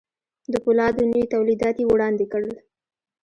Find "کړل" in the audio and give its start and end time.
2.31-2.55